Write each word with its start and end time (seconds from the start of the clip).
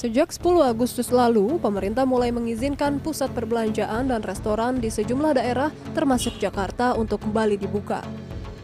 Sejak 0.00 0.32
10 0.32 0.64
Agustus 0.64 1.12
lalu, 1.12 1.60
pemerintah 1.60 2.08
mulai 2.08 2.32
mengizinkan 2.32 3.04
pusat 3.04 3.28
perbelanjaan 3.36 4.08
dan 4.08 4.24
restoran 4.24 4.80
di 4.80 4.88
sejumlah 4.88 5.36
daerah 5.36 5.68
termasuk 5.92 6.40
Jakarta 6.40 6.96
untuk 6.96 7.20
kembali 7.20 7.60
dibuka. 7.60 8.00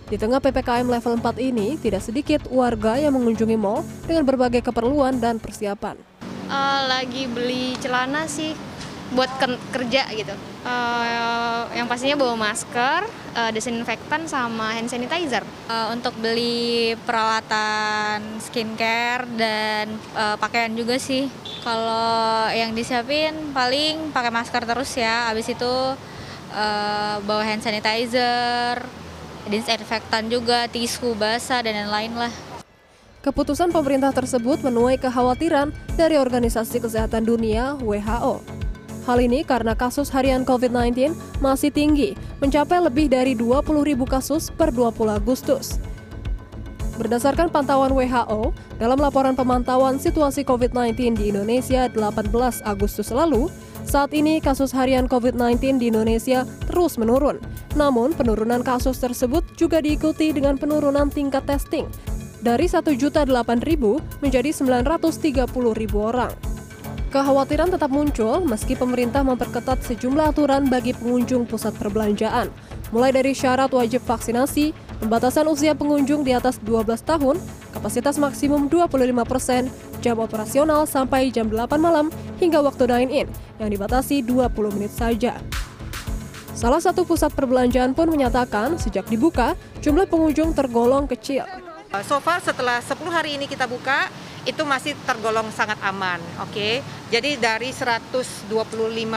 Di 0.09 0.16
tengah 0.16 0.41
PPKM 0.41 0.88
level 0.88 1.20
4 1.20 1.36
ini, 1.36 1.77
tidak 1.77 2.00
sedikit 2.09 2.48
warga 2.48 2.96
yang 2.96 3.20
mengunjungi 3.20 3.52
mall 3.52 3.84
dengan 4.09 4.25
berbagai 4.25 4.64
keperluan 4.64 5.20
dan 5.20 5.36
persiapan. 5.36 6.00
Uh, 6.48 6.88
lagi 6.88 7.29
beli 7.29 7.77
celana 7.84 8.25
sih 8.25 8.57
buat 9.12 9.29
kerja 9.77 10.09
gitu. 10.16 10.32
Uh, 10.64 11.66
yang 11.77 11.84
pastinya 11.84 12.16
bawa 12.16 12.34
masker, 12.40 13.04
uh, 13.36 13.50
desinfektan 13.52 14.24
sama 14.24 14.72
hand 14.72 14.88
sanitizer. 14.88 15.45
Uh, 15.68 15.92
untuk 15.92 16.16
beli 16.16 16.96
peralatan 17.04 18.41
skincare 18.41 19.29
dan 19.36 19.92
uh, 20.16 20.41
pakaian 20.41 20.73
juga 20.73 20.96
sih. 20.96 21.28
Kalau 21.60 22.48
yang 22.48 22.73
disiapin 22.73 23.52
paling 23.52 24.09
pakai 24.16 24.32
masker 24.32 24.65
terus 24.65 24.88
ya. 24.96 25.28
Habis 25.28 25.52
itu 25.52 25.74
uh, 26.56 27.16
bawa 27.28 27.45
hand 27.45 27.60
sanitizer, 27.60 28.80
disinfektan 29.45 30.32
juga, 30.32 30.65
tisu 30.73 31.12
basah 31.12 31.60
dan 31.60 31.77
lain-lain 31.93 32.16
lah. 32.16 32.32
Keputusan 33.20 33.68
pemerintah 33.74 34.15
tersebut 34.16 34.65
menuai 34.65 34.96
kekhawatiran 34.96 35.74
dari 35.98 36.16
Organisasi 36.16 36.79
Kesehatan 36.79 37.27
Dunia 37.27 37.74
(WHO). 37.82 38.55
Hal 39.06 39.23
ini 39.23 39.46
karena 39.46 39.78
kasus 39.78 40.10
harian 40.10 40.42
COVID-19 40.42 41.15
masih 41.38 41.70
tinggi, 41.70 42.19
mencapai 42.42 42.83
lebih 42.83 43.06
dari 43.06 43.38
20 43.38 43.87
ribu 43.87 44.02
kasus 44.02 44.51
per 44.51 44.74
20 44.74 45.15
Agustus. 45.15 45.79
Berdasarkan 46.98 47.55
pantauan 47.55 47.95
WHO, 47.95 48.51
dalam 48.82 48.98
laporan 48.98 49.38
pemantauan 49.38 50.02
situasi 50.02 50.42
COVID-19 50.42 51.15
di 51.15 51.30
Indonesia 51.30 51.87
18 51.87 52.34
Agustus 52.66 53.15
lalu, 53.15 53.46
saat 53.87 54.10
ini 54.10 54.43
kasus 54.43 54.74
harian 54.74 55.07
COVID-19 55.07 55.79
di 55.79 55.95
Indonesia 55.95 56.43
terus 56.66 56.99
menurun. 56.99 57.38
Namun, 57.79 58.10
penurunan 58.10 58.66
kasus 58.66 58.99
tersebut 58.99 59.46
juga 59.54 59.79
diikuti 59.79 60.34
dengan 60.34 60.59
penurunan 60.59 61.15
tingkat 61.15 61.46
testing 61.46 61.87
dari 62.43 62.66
1.008.000 62.66 63.23
menjadi 64.19 64.50
930.000 64.50 65.94
orang. 65.94 66.56
Kekhawatiran 67.06 67.71
tetap 67.71 67.87
muncul 67.94 68.43
meski 68.43 68.75
pemerintah 68.75 69.22
memperketat 69.22 69.78
sejumlah 69.87 70.34
aturan 70.34 70.66
bagi 70.66 70.91
pengunjung 70.91 71.47
pusat 71.47 71.71
perbelanjaan, 71.78 72.50
mulai 72.91 73.15
dari 73.15 73.31
syarat 73.31 73.71
wajib 73.71 74.03
vaksinasi, 74.03 74.75
pembatasan 74.99 75.47
usia 75.47 75.78
pengunjung 75.78 76.27
di 76.27 76.34
atas 76.34 76.59
12 76.66 76.99
tahun, 77.06 77.38
kapasitas 77.71 78.19
maksimum 78.19 78.66
25 78.66 79.22
persen, 79.22 79.71
jam 80.03 80.19
operasional 80.19 80.82
sampai 80.82 81.31
jam 81.31 81.47
8 81.47 81.78
malam, 81.78 82.10
hingga 82.43 82.59
waktu 82.59 82.91
dine-in 82.91 83.31
yang 83.62 83.71
dibatasi 83.71 84.27
20 84.27 84.75
menit 84.75 84.91
saja. 84.91 85.38
Salah 86.59 86.82
satu 86.82 87.06
pusat 87.06 87.31
perbelanjaan 87.37 87.94
pun 87.94 88.10
menyatakan 88.10 88.82
sejak 88.82 89.06
dibuka, 89.06 89.54
jumlah 89.78 90.10
pengunjung 90.10 90.59
tergolong 90.59 91.06
kecil. 91.06 91.47
So 92.03 92.19
far 92.19 92.43
setelah 92.43 92.82
10 92.82 92.99
hari 93.09 93.38
ini 93.38 93.47
kita 93.47 93.71
buka, 93.71 94.10
itu 94.47 94.62
masih 94.62 94.94
tergolong 95.03 95.50
sangat 95.50 95.77
aman, 95.83 96.22
oke. 96.39 96.55
Okay? 96.55 96.81
Jadi 97.11 97.37
dari 97.37 97.75
125 97.75 98.47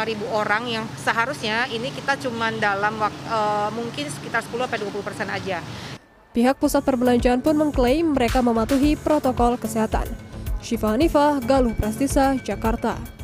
ribu 0.10 0.26
orang 0.34 0.66
yang 0.66 0.86
seharusnya 0.98 1.70
ini 1.70 1.94
kita 1.94 2.18
cuma 2.18 2.50
dalam 2.50 2.98
waktu, 2.98 3.24
uh, 3.30 3.70
mungkin 3.70 4.10
sekitar 4.10 4.42
10 4.42 4.66
sampai 4.66 4.82
20 4.82 5.06
persen 5.06 5.30
aja. 5.30 5.62
Pihak 6.34 6.58
pusat 6.58 6.82
perbelanjaan 6.86 7.42
pun 7.42 7.58
mengklaim 7.58 8.14
mereka 8.14 8.42
mematuhi 8.42 8.98
protokol 8.98 9.58
kesehatan. 9.58 10.06
Syifa 10.60 10.94
Hanifah, 10.94 11.42
Galuh 11.42 11.74
Prestisa, 11.74 12.38
Jakarta. 12.42 13.19